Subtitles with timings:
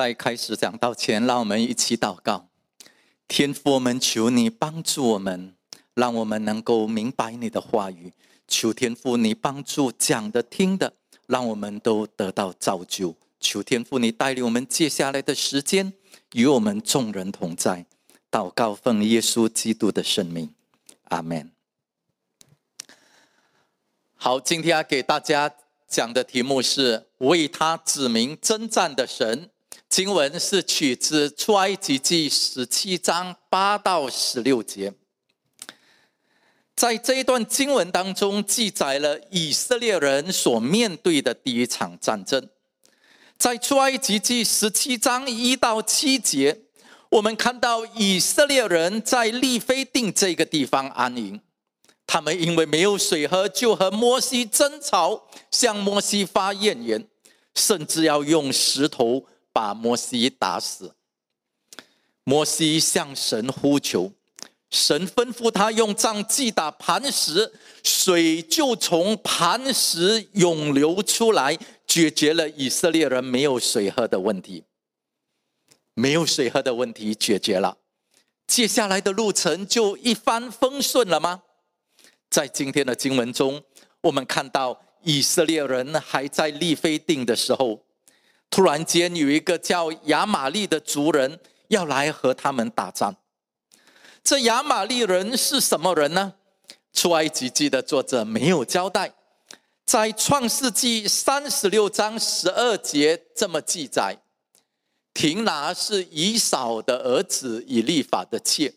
[0.00, 2.48] 在开始讲道前，让我们一起祷告。
[3.28, 5.54] 天父，我们求你帮助我们，
[5.92, 8.14] 让我们能够明白你的话语。
[8.48, 10.94] 求天父你帮助讲的、听的，
[11.26, 13.14] 让我们都得到造就。
[13.38, 15.92] 求天父你带领我们接下来的时间，
[16.32, 17.84] 与我们众人同在。
[18.30, 20.54] 祷告奉耶稣基督的圣名，
[21.08, 21.52] 阿门。
[24.16, 25.54] 好，今天要给大家
[25.86, 29.50] 讲的题目是为他指明征战的神。
[29.90, 34.94] 经文是取自出埃及记十七章八到十六节，
[36.76, 42.48] 在这一段经文当中，记载了以色列人所面对的第一场战争。
[43.36, 46.60] 在出埃及记十七章一到七节，
[47.08, 51.40] 我们看到以色列人在利非定这个地方安营，
[52.06, 57.08] 他们因为没有水喝，就和摩西争吵，向摩西发怨言，
[57.56, 59.26] 甚至要用石头。
[59.52, 60.94] 把摩西打死。
[62.24, 64.12] 摩西向神呼求，
[64.70, 74.64] 神吩咐他用杖击打磐石，水就从磐石涌流出来，解决了以色列人没有水喝的问题。
[75.94, 77.78] 没有水喝的问题解决了，
[78.46, 81.42] 接下来的路程就一帆风顺了吗？
[82.30, 83.62] 在今天的经文中，
[84.02, 87.84] 我们看到以色列人还在立非定的时候。
[88.50, 93.14] 突然间，有一个叫亚玛利的族人要来和他们打仗。
[94.24, 96.34] 这亚玛利人是什么人呢？
[96.92, 99.14] 出埃及记的作者没有交代，
[99.86, 104.16] 在创世纪三十六章十二节这么记载：
[105.14, 108.74] 亭拿是以扫的儿子以利法的妾，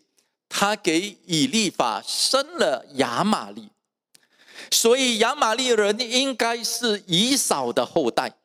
[0.48, 3.72] 他给以利法生了亚玛利，
[4.70, 8.36] 所以亚玛利人应该是以扫的后代。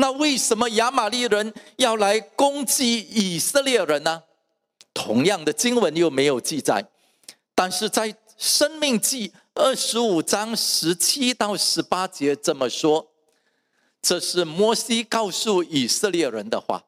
[0.00, 4.22] 那为什么亚玛利人要来攻击以色列人呢？
[4.94, 6.84] 同样的经文又没有记载，
[7.54, 13.08] 但是在生命记二十五章十七到十八节这么说，
[14.00, 16.84] 这是摩西告诉以色列人的话。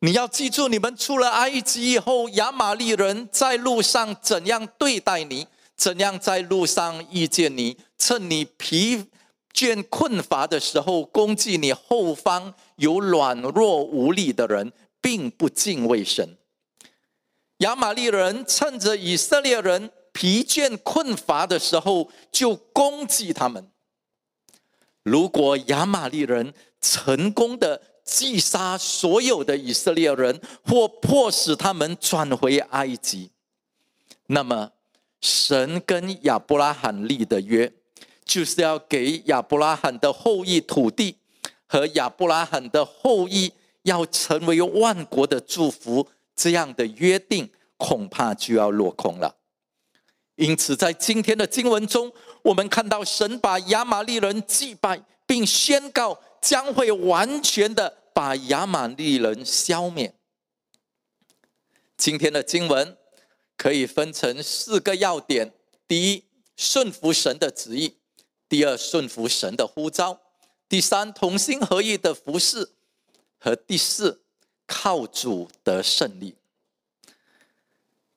[0.00, 5.46] 你要记住，你们出了埃及以后，亚玛利人在路上怎样对待你，
[5.76, 9.09] 怎样在路上遇见你，趁你疲。
[9.52, 16.36] 见困乏的时候，攻击你后方有软弱无力的人，并不敬畏神。
[17.58, 23.70] 亚玛利人趁着以色列人疲倦困乏的时候，就攻击他们。
[25.02, 33.30] 如果亚玛利人成功的击杀所有的以色列人，或迫使他们转回埃及，
[34.26, 34.70] 那么
[35.20, 37.72] 神跟亚伯拉罕立的约。
[38.30, 41.16] 就是要给亚伯拉罕的后裔土地
[41.66, 43.52] 和亚伯拉罕的后裔
[43.82, 49.34] 要成为万国的祝福，这样的约定恐怕就要落空了。
[50.36, 60.14] 因此，在今天的经文中，我们看到神把亚玛利人击败，并宣告将会完全的把亚玛利人消灭。
[61.96, 62.96] 今天的经文
[63.56, 65.52] 可以分成四个要点：
[65.88, 66.22] 第一，
[66.56, 67.96] 顺服神的旨意。
[68.50, 70.18] 第二，顺服神的呼召；
[70.68, 72.64] 第三，同心合意的服侍；
[73.38, 74.22] 和第四，
[74.66, 76.34] 靠主得胜利。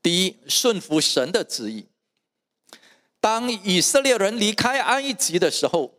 [0.01, 1.85] 第一，顺服神的旨意。
[3.21, 5.93] 当以色列人离开埃及的时候，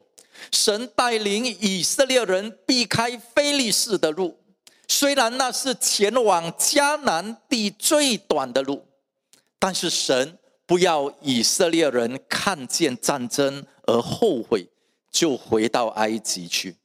[0.51, 4.37] 神带领以色列人避开非利士的路，
[4.89, 8.85] 虽然那是前往迦南地最短的路，
[9.61, 10.37] 但是神。
[10.67, 14.67] 不要以色列人看见战争而后悔，
[15.11, 16.77] 就回到埃及去。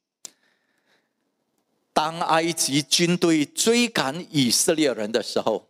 [1.93, 5.67] 当埃及军队追赶以色列人的时候，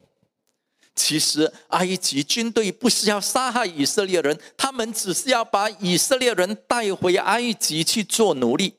[0.94, 8.76] 其实埃及军队不是要杀害以色列人，他们只是要把以色列人带回埃及去做奴隶。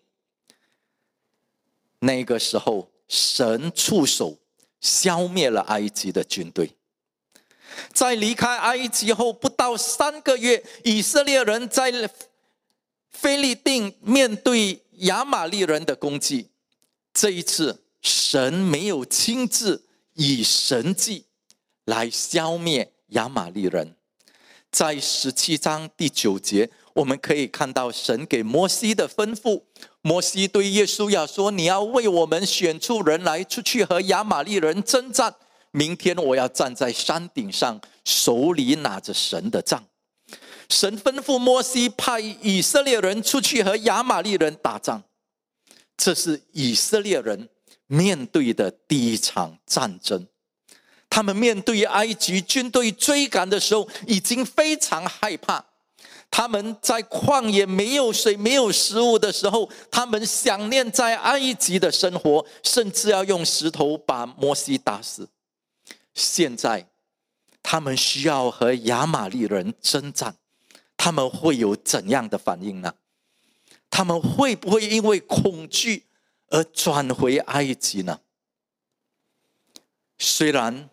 [2.00, 4.38] 那个时候，神出手
[4.80, 6.76] 消灭了埃及的军队。
[7.92, 11.90] 在离开埃及后不到三个月，以色列人在
[13.10, 16.50] 菲利定面对亚玛利人的攻击。
[17.12, 21.26] 这一次，神没有亲自以神迹
[21.84, 23.96] 来消灭亚玛利人。
[24.70, 29.64] 在十七章第九节，我们可以看到神给摩西的吩咐。
[30.00, 35.34] 摩西对耶稣要说：“你要为我们选出人来，出去和亚玛利人征战。”
[35.72, 39.84] 明天我要站在山顶上，手里拿着神的杖。
[40.70, 45.02] 神吩咐摩西派以色列人出去和亚玛利人打仗。
[45.96, 47.50] 这是以色列人
[47.86, 50.26] 面对的第一场战争。
[51.10, 55.66] 他们面对埃及军队追赶的时候，已经非常害怕。
[56.30, 65.28] 他们在旷野没有水、没有食物的时候，他们想念在埃及的生活，甚至要用石头把摩西打死。
[66.14, 66.86] 现在，
[67.60, 70.36] 他们需要和亚玛利人征战，
[71.02, 72.92] 他们会有怎样的反应呢？
[73.88, 76.04] 他们会不会因为恐惧
[76.48, 78.20] 而转回埃及呢？
[80.18, 80.90] 虽然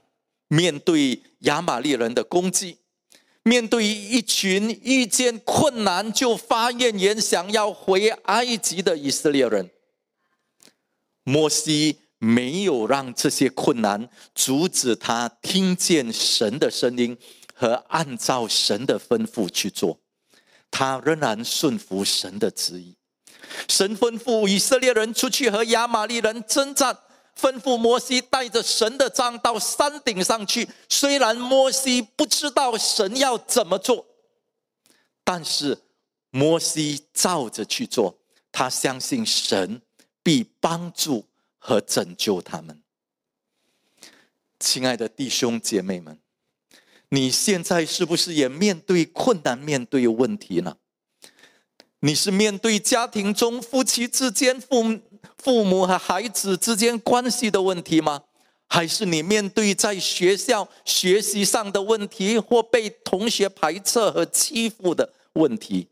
[0.48, 2.78] 面对亚玛利人的攻击。
[3.44, 9.70] 面对一群遇见困难就发怨言、想要回埃及的以色列人，
[11.24, 17.18] 摩西没有让这些困难阻止他听见神的声音
[17.60, 20.00] 和按照神的吩咐去做，
[20.70, 22.96] 他仍然顺服神的旨意。
[23.68, 27.00] 神吩咐以色列人出去和亚玛利人征战。
[27.40, 30.68] 吩咐摩西带着神的杖到山顶上去。
[30.90, 34.04] 虽然摩西不知道神要怎么做，
[35.24, 35.78] 但是
[36.32, 38.18] 摩西照着去做。
[38.52, 39.80] 他相信神
[40.24, 41.28] 必帮助
[41.60, 42.82] 和拯救他们。
[44.60, 46.20] 亲爱的弟兄姐妹们，
[47.10, 50.78] 你现在是不是也面对困难、面对问题呢？
[52.02, 55.00] 你是面对家庭中夫妻之间父？
[55.38, 58.24] 父母和孩子之间关系的问题吗？
[58.68, 65.88] 还是你面对在学校学习上的问题，或被同学排斥和欺负的问题，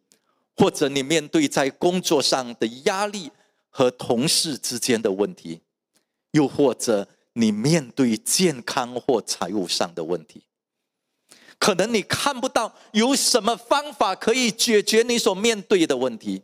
[0.55, 3.31] 或者你面对在工作上的压力
[3.69, 5.61] 和同事之间的问题，
[6.31, 10.43] 又或者你面对健康或财务上的问题？
[11.65, 16.43] 可能你看不到有什么方法可以解决你所面对的问题。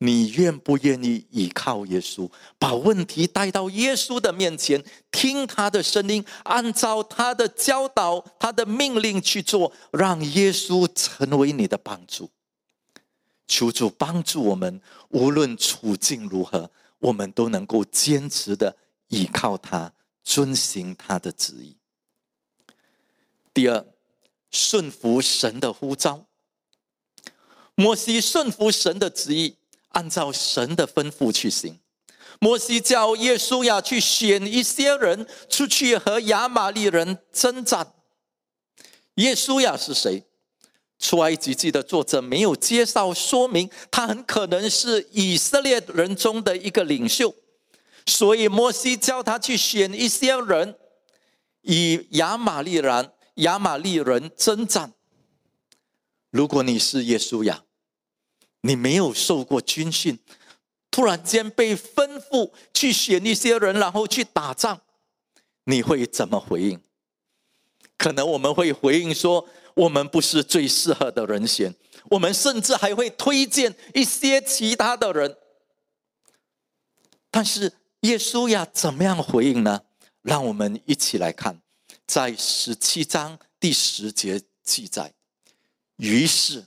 [0.00, 12.28] 你愿不愿意依靠耶稣，把问题带到耶稣的面前，听他的声音，按照他的教导、他的命令去做，让耶稣成为你的帮助。
[13.46, 14.78] 求主帮助我们，
[15.08, 18.76] 无论处境如何，我们都能够坚持的
[19.08, 19.90] 依靠他，
[20.22, 21.78] 遵行他的旨意。
[23.54, 23.84] 第二，
[24.50, 26.26] 顺服神的呼召。
[27.74, 29.56] 摩西顺服神的旨意。
[29.92, 31.80] 按照神的吩咐去行。
[32.40, 37.94] 摩西叫耶稣亚去选一些人出去和亚玛利人征战。
[39.14, 40.24] 耶稣亚是谁？
[40.98, 47.34] 出埃及记的作者没有介绍说明，他很可能是以色列人中的一个领袖。
[48.04, 50.76] 所以摩西叫他去选一些人，
[51.62, 54.92] 以亚玛利人、亚玛利人征战。
[56.30, 57.64] 如果你是耶稣呀。
[58.62, 60.18] 你没有受过军训，
[60.90, 64.80] 突然间被吩咐去选一些人，然后去打仗，
[65.62, 66.80] 你会怎么回应？
[67.96, 71.72] 可能我们会回应说：“我们不是最适合的人选。”
[72.10, 75.36] 我们甚至还会推荐一些其他的人。
[77.30, 79.82] 但是耶稣呀，怎么样回应呢？
[80.22, 81.62] 让我们一起来看，
[82.08, 85.12] 在十七章第十节记载。
[85.98, 86.64] 于是。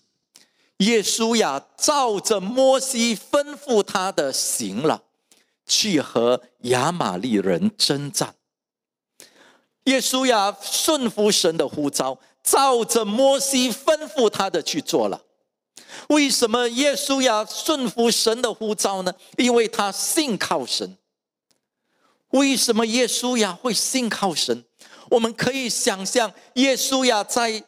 [0.78, 5.04] 耶稣呀，照着摩西吩咐他的行了，
[5.68, 8.34] 去和亚玛利人征战。
[9.84, 15.22] 耶稣呀，顺服神的呼召，照着摩西吩咐他的去做了。
[16.10, 19.14] 为什么耶稣呀顺服神的呼召呢？
[19.38, 20.98] 因为他信靠神。
[22.30, 24.66] 为什么耶稣呀会信靠神？
[25.10, 27.64] 我们可以想象，耶稣呀在。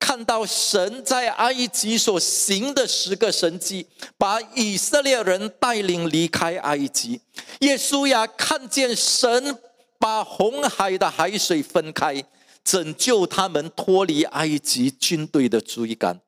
[0.00, 3.84] 看到神在埃及所行的十个神迹，
[4.16, 7.20] 把以色列人带领离开埃及。
[7.62, 9.58] 耶稣呀，看见神
[9.98, 12.24] 把红海的海水分开，
[12.62, 16.20] 拯救他们脱离埃及军队的追赶。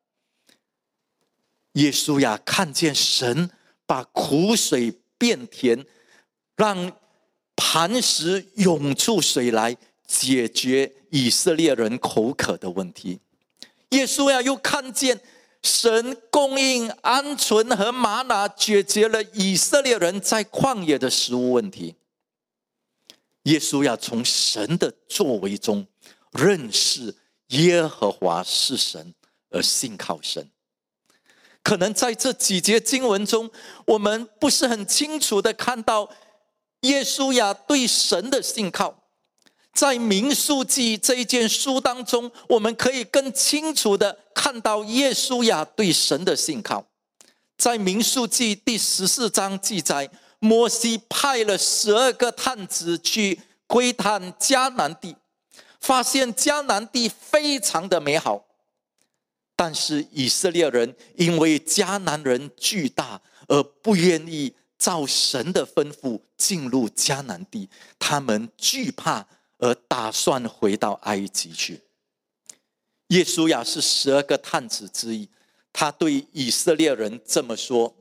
[1.75, 3.50] 耶稣呀，看见神
[3.87, 5.87] 把苦水变甜，
[6.56, 6.92] 让
[7.54, 9.76] 磐石涌出水来，
[10.11, 13.21] 解决以色列人口渴的问题。
[13.90, 15.21] 耶稣呀，又看见
[15.62, 21.95] 神供应鹌鹑和玛拿，解决了以色列人在旷野的食物问题。
[23.45, 25.87] 耶稣要从神的作为中
[26.33, 27.14] 认识
[27.49, 29.14] 耶和华是神，
[29.50, 30.50] 而信靠神。
[31.62, 33.49] 可能在这几节经文中，
[33.87, 36.11] 我们不是很清楚的看到
[36.81, 39.00] 耶稣呀对神的信靠。
[39.72, 46.84] 在民数记这一件书当中，我们可以更清楚的看到耶稣呀对神的信靠。
[47.56, 55.16] 在民数记第十四章记载，摩西派了十二个探子去窥探迦南地，
[55.80, 58.44] 发现迦南地非常的美好，
[59.54, 69.26] 但是以色列人因为迦南人巨大而不愿意照神的吩咐进入迦南地，他们惧怕
[69.61, 71.83] 而打算回到埃及去。
[73.09, 75.29] 耶稣亚是十二个探子之一，
[75.73, 77.95] 他对以色列人这么说：“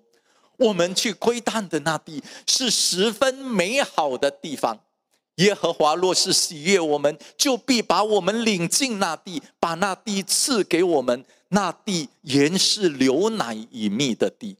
[0.58, 4.80] 我们去窥探的那地是十分美好的地方。
[5.36, 11.25] 耶和华若是喜悦我们，就必把我们领进那地，把那地赐给我们。
[11.50, 14.58] 那地原是流奶与蜜的地。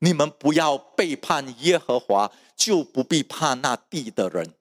[0.00, 4.52] 你们不要背叛耶和华，就不必怕那地的人。”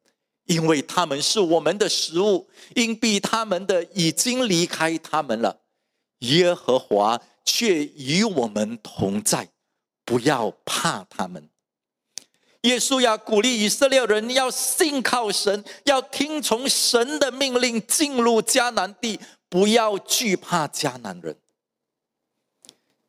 [0.48, 5.62] 因为他们是我们的食物，因必他们的已经离开他们了。
[6.20, 9.50] 耶和华却与我们同在，
[10.04, 11.50] 不要怕他们。
[12.62, 21.38] 耶稣要鼓励以色列人要信靠神，要听从神的命令进入迦南地，不要惧怕迦南人。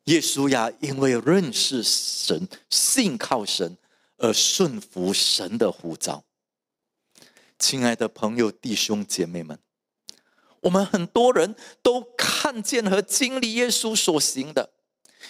[0.05, 3.77] 耶稣呀，因为认识神、信靠神
[4.17, 6.23] 而顺服神的呼召。
[7.59, 9.59] 亲爱的朋友、弟兄姐妹们，
[10.61, 14.69] 我们很多人都看见和经历耶稣所行的，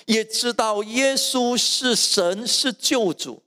[0.06, 3.42] 也知道耶稣是神、是救主。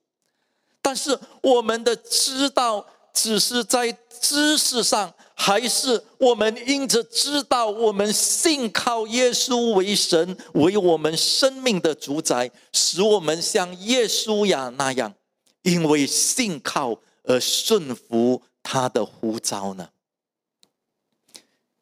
[0.82, 2.84] 但是我们的知道
[3.14, 15.14] 只是在知识上，还是我们因着知道我们信靠耶稣为神、为我们生命的主宰，使我们像耶稣呀那样，
[15.62, 18.42] 因为信靠而顺服。
[18.62, 19.90] 他的呼召呢？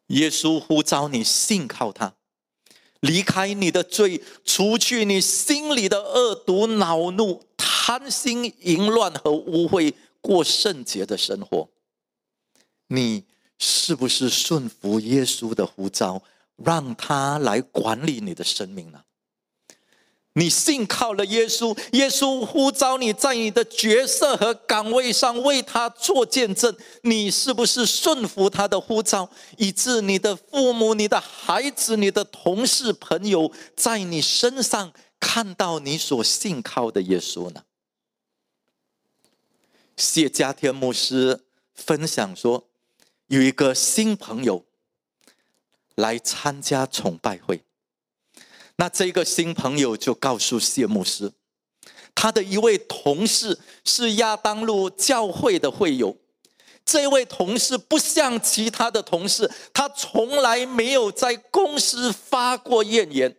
[0.07, 2.15] 耶稣呼召你信靠他，
[2.99, 11.69] 离开你的罪，除去你心里的恶毒、恼怒、贪心、淫乱和污秽，过圣洁的生活。
[12.87, 13.25] 你
[13.57, 16.21] 是不是顺服耶稣的呼召，
[16.57, 19.05] 让他来管理你的生命呢？
[20.33, 26.73] 你信靠了耶稣，耶稣呼召你在你的角色和岗位上为他做见证。
[27.01, 37.63] 你是不是顺服他的呼召，以致你的父母、你的孩子、你的同事、朋友在你身上看到你所信靠的耶稣呢？
[39.97, 41.41] 谢家天牧师
[41.73, 42.69] 分享说，
[43.27, 44.63] 有一个新朋友
[45.95, 47.63] 来参加崇拜会。
[48.81, 51.31] 那这个新朋友就告诉谢牧师，
[52.15, 56.17] 他的一位同事是亚当路教会的会友。
[56.83, 63.35] 这位同事不像其他的同事，他从来没有在公司发过怨言，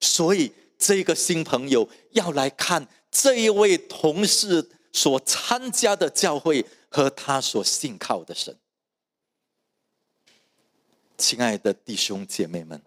[0.00, 8.56] 所以这个新朋友要来看这一位同事所参加的教会和他所信靠的神。
[11.18, 12.80] 亲爱的弟兄姐妹们。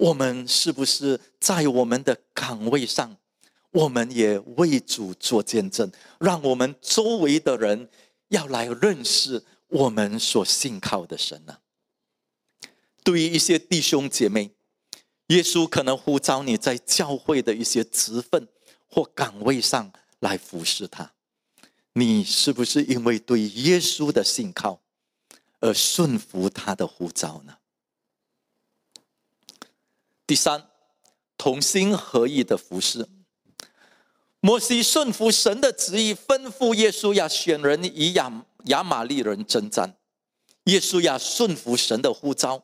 [0.00, 3.18] 我们是不是在我们的岗位上，
[3.70, 7.90] 我们也为主做见证，让我们周围的人
[8.28, 11.58] 要来认识我们所信靠的神呢？
[13.04, 14.52] 对于一些弟兄姐妹，
[15.26, 18.48] 耶稣可能呼召你在教会的一些职分
[18.88, 21.12] 或岗位上来服侍他，
[21.92, 24.80] 你是不是因为对耶稣的信靠
[25.60, 27.58] 而顺服他的呼召呢？
[30.30, 30.68] 第三，
[31.36, 33.08] 同心合意的服侍。
[34.38, 39.96] 摩西顺服神的旨意，吩咐耶稣亚选人与亚亚玛利人征战。
[40.66, 42.62] 耶稣亚顺服神的呼召，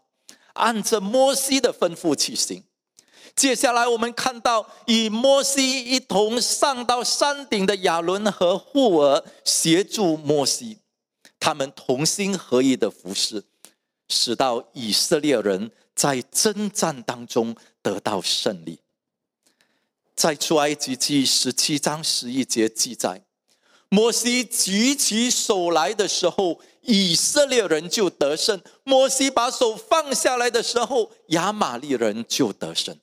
[0.52, 2.62] 按着摩西的吩咐去行。
[3.35, 10.78] 接下来，我们看到与摩西一同上到山顶的亚伦和户尔协助摩西，
[11.40, 13.42] 他们同心合意的服侍，
[14.09, 15.71] 使到以色列人。
[15.97, 18.81] 在征战当中得到胜利。
[20.15, 23.23] 在出埃及记十七章十一节记载，
[23.89, 33.01] 摩西举起手来的时候，以色列人就得胜；摩西把手放下来的时候，亚玛利人就得胜。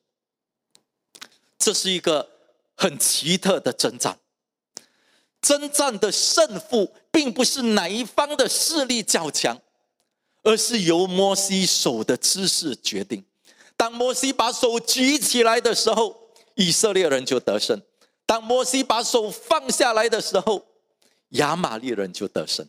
[1.57, 2.29] 这是一个
[2.75, 4.19] 很奇特的征战。
[5.41, 9.59] 征战的胜负，并不是哪一方的势力较强。
[10.43, 13.25] 而是由摩西手的姿势决定。
[13.75, 17.79] 当摩西把手举起来的时候，以色列人就得胜；
[18.25, 20.67] 当摩西把手放下来的时候，
[21.29, 22.67] 亚玛利人就得胜。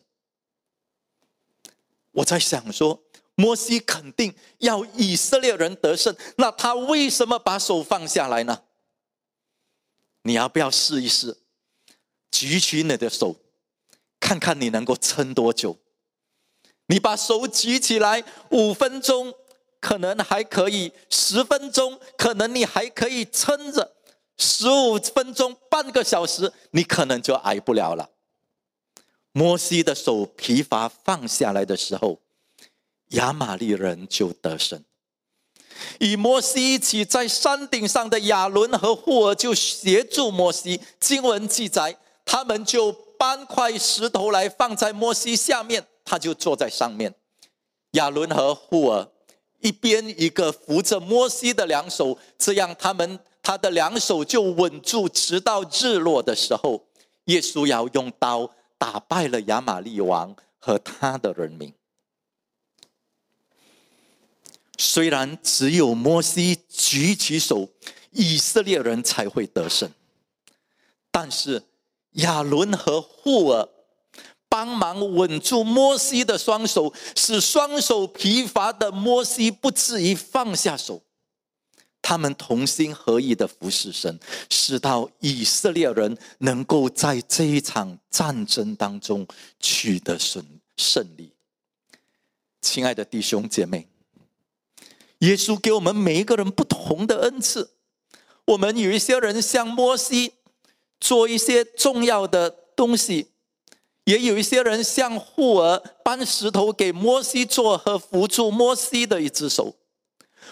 [2.11, 3.03] 我在想说，
[3.35, 8.63] 摩西肯定要以色列人得胜，那他为什么把手放下来呢？
[10.23, 11.37] 你要不要试一试？
[12.31, 13.35] 举起你的手，
[14.19, 15.77] 看看你能够撑多久。
[16.87, 19.33] 你把手举起来，五分钟
[19.79, 23.93] 可能还可以，十分钟可能你还可以撑着，
[24.37, 28.09] 十五分钟、半个小时，你可能就挨不了了。
[29.31, 32.21] 摩西的手疲乏放下来的时候，
[33.09, 34.83] 亚玛力人就得胜。
[35.99, 40.79] 与摩西一起在山顶上的亚伦和霍尔就协助摩西。
[41.01, 47.13] 经文记载，他们就搬块石头来放在摩西下面，他就坐在上面。
[47.91, 49.09] 亚伦和霍尔
[49.59, 56.85] 一边一个扶着摩西的两手，这样他们他的两手就稳住，直到日落的时候，
[57.25, 61.73] 耶稣要用刀打败了亚玛利王和他的人民。
[64.77, 67.69] 虽然只有摩西举起手，
[68.11, 69.89] 以色列人才会得胜，
[71.09, 71.63] 但是
[72.11, 73.69] 亚伦和户尔
[74.55, 81.01] 帮忙稳住摩西的双手，使双手疲乏的摩西不至于放下手。
[82.01, 84.17] 他们同心合意的服侍神，
[84.49, 89.27] 使到以色列人能够在这一场战争当中
[89.59, 90.41] 取得胜
[90.77, 91.33] 胜利。
[92.61, 93.89] 亲爱的弟兄姐妹。
[95.19, 97.71] 耶稣给我们每一个人不同的恩赐。
[98.45, 100.31] 我们有一些人像摩西，
[101.01, 103.25] 做一些重要的东西；
[104.05, 109.75] 也有一些人像护儿，搬石头给摩西做和扶住摩西的一只手。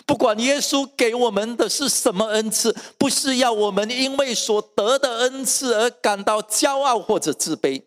[0.05, 7.83] 不管耶稣给我们的是什么恩赐，不是要我们因为所得的恩赐而感到骄傲或者自卑，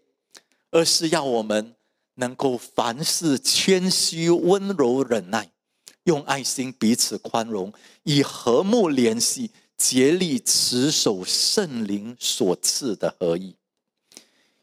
[0.70, 1.74] 而是要我们
[2.14, 5.50] 能够凡事谦虚、温柔、忍耐。
[6.04, 7.72] 用爱心彼此宽容，
[8.04, 13.56] 以和睦联系，竭力持守圣灵所赐的合一。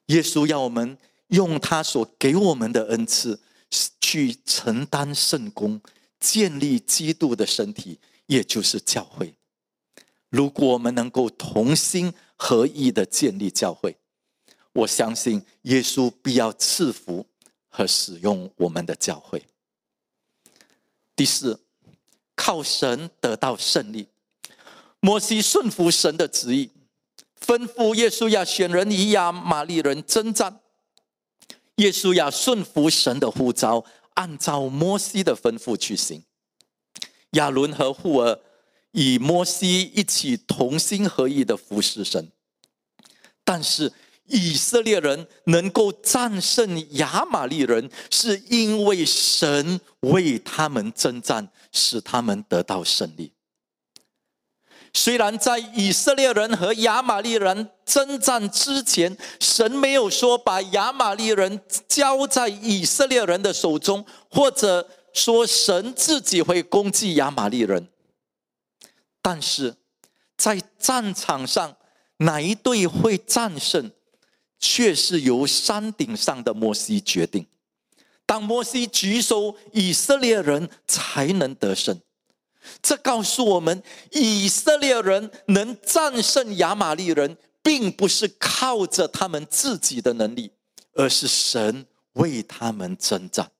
[0.07, 3.39] 耶稣要我们用他所给我们的恩赐，
[4.01, 5.81] 去承担圣功，
[6.19, 9.33] 建立基督的身体，也就是教会。
[10.29, 13.97] 如果我们能够同心合意的建立教会，
[14.73, 17.25] 我相信耶稣必要赐福
[17.69, 19.45] 和使用我们的教会。
[21.15, 21.59] 第四，
[22.35, 24.07] 靠神得到胜利。
[24.99, 26.71] 摩西顺服神的旨意，
[27.45, 30.59] 吩咐耶稣亚选人以亚玛利人征战。
[31.75, 36.23] 耶稣亚顺服神的呼召，按照摩西的吩咐去行。
[37.31, 38.39] 亚伦和户尔
[38.91, 42.31] 与摩西一起同心合意的服侍神，
[43.43, 43.91] 但是。
[44.27, 53.32] 以色列人能够战胜亚玛利人，是因为神为他们征战，使他们得到胜利。
[54.93, 67.89] 虽然在以色列人和亚玛利人征战之前，神没有说把亚玛利人交在以色列人的手中，或者说神自己会攻击亚玛利人，
[69.21, 69.75] 但是
[70.37, 71.75] 在战场上，
[72.17, 73.91] 哪一队会战胜？
[74.65, 77.45] 却是由山顶上的摩西决定。
[78.25, 81.99] 当摩西举手，以色列人才能得胜。
[82.81, 90.51] 这告诉我们，以色列人能战胜亚玛利人，并不是靠着他们自己的能力，
[90.93, 93.51] 而是神为他们征战。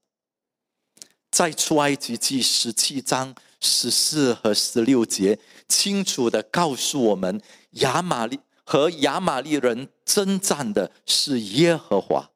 [1.31, 8.39] 在出埃及记十七章十四和十六节，清楚的告诉我们亚玛利。
[8.65, 12.31] 和亚玛利人征战的是耶和华，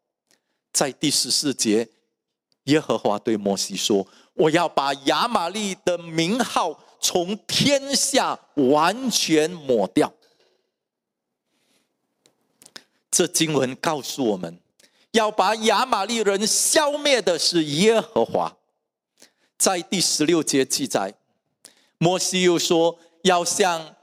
[0.73, 1.87] 在第十四节，
[2.65, 4.05] 耶和华对摩西说
[4.37, 10.13] ：“我要把亚玛利的名号从天下完全抹掉。”
[13.11, 14.59] 这经文告诉我们，
[15.11, 18.55] 要把亚玛利人消灭的是耶和华。
[19.57, 21.15] 在第十六节记载，
[21.97, 23.95] 摩西又说：“要向。”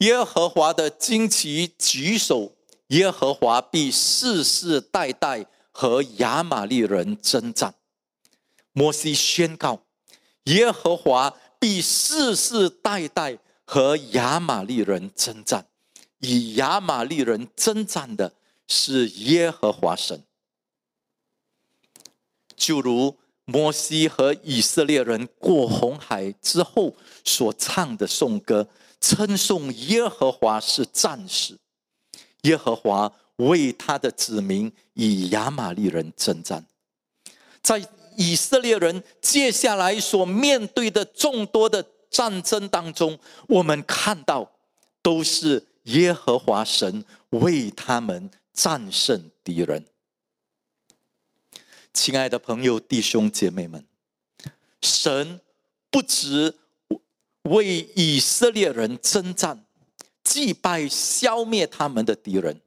[0.00, 2.52] 耶和华的旌旗举手，
[2.88, 7.74] 耶和华必世世代代和亚玛利人征战。
[8.78, 9.86] 摩西宣告，
[10.44, 15.66] 耶和华必世世代代和亚玛利人征战。
[16.18, 18.34] 与亚玛利人征战的
[18.68, 20.22] 是耶和华神，
[22.54, 28.68] 就如摩西和以色列人过红海之后所唱的颂歌。
[29.00, 31.56] 称颂耶和华是战士，
[32.42, 36.66] 耶和华为他的子民以亚玛利人征战。
[37.62, 37.80] 在
[38.16, 44.50] 以色列人接下来所面对的众多的战争当中，我们看到
[45.02, 49.84] 都是耶和华神为他们战胜敌人。
[51.92, 53.84] 亲爱的朋友、弟兄姐妹们，
[54.82, 55.40] 神
[55.90, 56.54] 不止
[57.42, 59.64] 为以色列人征战、
[60.22, 62.60] 祭拜、消灭他们的敌人，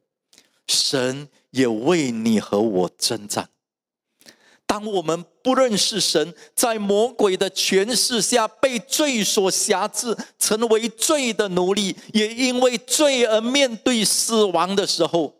[0.67, 3.49] 神也为你和我征战。
[4.69, 15.33] 当我们不认识神，在魔鬼的权势下被罪所辖制，成为罪的奴隶，也因为罪而面对死亡的时候，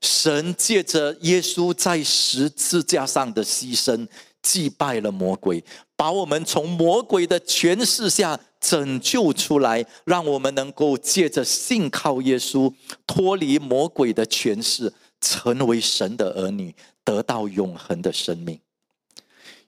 [0.00, 4.06] 神借着耶稣在十字架上的牺牲，
[4.40, 5.64] 击败了魔鬼，
[5.96, 12.72] 把我们从魔鬼的权势下拯救出来，让我们能够借着信靠耶稣，
[13.04, 18.60] 脱离魔鬼的权势，成为神的儿女，得到永恒的生命。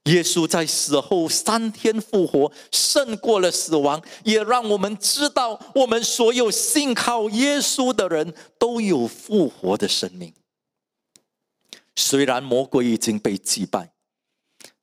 [0.05, 10.33] 耶稣在死后三天复活，胜过了死亡，也让我们知道，我们所有信靠耶稣的人都有复活的生命。
[11.95, 13.93] 虽然魔鬼已经被击败，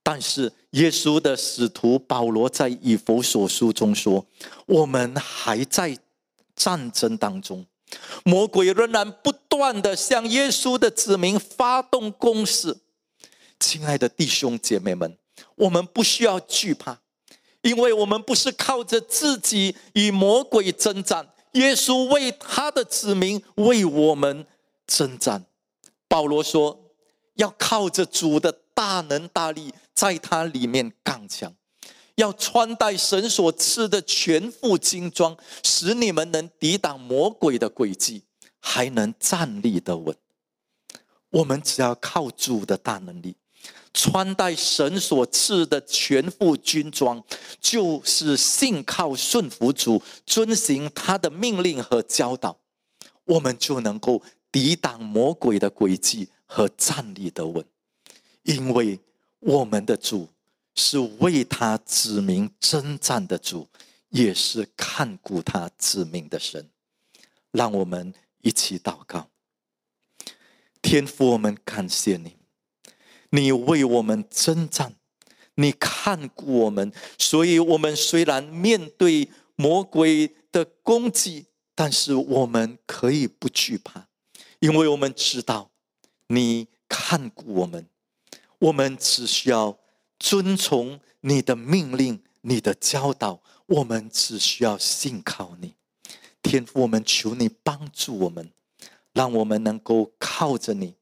[0.03, 4.23] 但是耶稣的使徒保罗在以弗所书中说
[4.67, 5.97] ：“我们还在
[6.55, 7.65] 战争当中，
[8.23, 12.77] 魔鬼仍然不断的向耶稣的子民发动攻势。”
[13.59, 15.17] 亲爱的弟兄姐妹们，
[15.55, 16.99] 我们不需要惧怕，
[17.61, 24.45] 因为我们不是靠着自己与魔鬼征战，耶稣为他的子民为我们
[24.85, 25.45] 征战。
[26.07, 26.93] 保罗说
[27.35, 31.53] ：“要靠着主的大能大力，在他里面刚强，
[32.15, 38.23] 要穿戴神所赐的全副精装，使你们能抵挡魔鬼的诡计，
[38.59, 40.15] 还能站立得稳。”
[41.29, 43.35] 我们只要靠主的大能力。
[43.93, 47.23] 穿戴神所赐的全副军装，
[47.59, 52.59] 就是信靠顺服主，遵行他的命令和教导，
[53.25, 54.21] 我们就能够
[54.51, 57.65] 抵挡魔鬼的诡计和站立得稳。
[58.43, 58.99] 因为
[59.39, 60.29] 我们的主
[60.75, 63.67] 是为他指明征战的主，
[64.09, 66.69] 也是看顾他子民的神。
[67.51, 69.29] 让我们一起祷告，
[70.81, 72.37] 天父，我们感谢你。
[73.29, 74.95] 你为我们征战，
[75.55, 84.07] 你看顾我们，所以我们虽然面对魔鬼的攻击，但是我们可以不惧怕，
[84.59, 85.71] 因为我们知道
[86.27, 87.87] 你看顾我们。
[88.59, 89.77] 我们只需要
[90.17, 95.75] 遵从你的命令、你的教导，我们只需要信靠你。
[96.41, 98.51] 天父，我们求你帮助我们，
[99.13, 100.95] 让我们能够靠着你，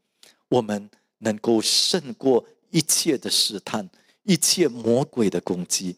[0.49, 0.89] 我们。
[1.25, 3.89] 能够胜过一切的试探，
[4.23, 5.97] 一切魔鬼的攻击，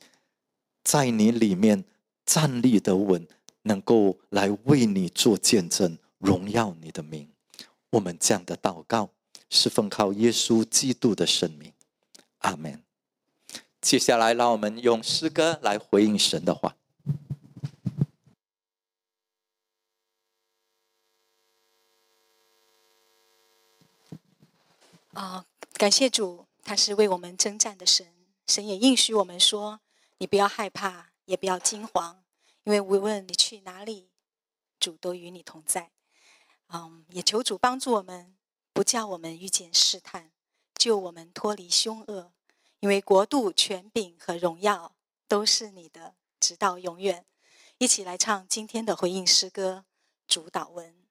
[0.84, 1.84] 在你里面
[2.26, 3.28] 站立的稳，
[3.64, 7.30] 能够来为你做见证，荣耀你的名。
[7.92, 9.10] 我们这样的祷告
[9.50, 11.74] 是奉靠耶稣基督的圣名，
[12.40, 12.82] 阿门。
[13.82, 16.77] 接下来，让我们用诗歌来回应神的话。
[25.18, 28.14] 啊，感谢主，他是为我们征战的神。
[28.46, 29.82] 神也应许我们说
[30.20, 32.24] ：“你不要害怕，也不要惊慌，
[32.66, 34.12] 因为无论你去哪里，
[34.80, 35.90] 主都与你同在。”
[36.72, 38.38] 嗯，也求主帮助我们，
[38.74, 40.32] 不叫我们遇见试探，
[40.76, 42.32] 救我们脱离凶恶。
[42.82, 44.96] 因为国度、权柄和荣耀
[45.28, 47.26] 都是你的，直到永远。
[47.80, 49.86] 一起来唱今天的回应诗歌
[50.28, 51.07] 主导文。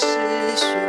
[0.00, 0.06] 是
[0.54, 0.87] 学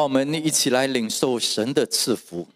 [0.00, 2.48] 让我们一起来领受神的赐福。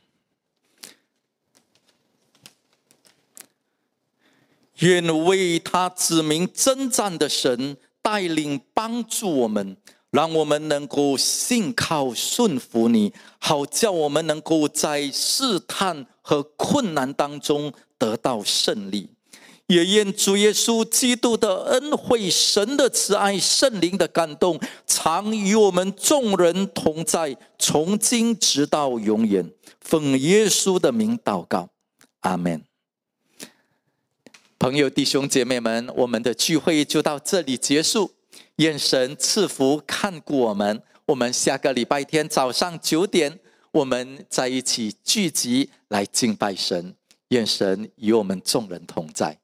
[4.79, 9.77] 愿为他指明征战的神带领帮助我们，
[10.11, 19.11] 让我们能够信靠顺服你，好叫我们能够在试探和困难当中得到胜利。
[19.67, 29.51] 也愿主耶稣基督的恩惠、神的慈爱、圣灵的感动，常与我们众人同在，从今直到永远。
[29.81, 31.71] 奉耶稣的名祷告，
[32.21, 32.63] 阿门。
[34.59, 38.13] 朋友、弟兄姐妹们，我们的聚会就到这里结束。
[38.57, 40.83] 愿神赐福看顾我们。
[41.07, 43.39] 我们下个礼拜天早上九点，
[43.73, 46.95] 我们在一起聚集来敬拜神。
[47.29, 49.39] 愿神与我们众人同在。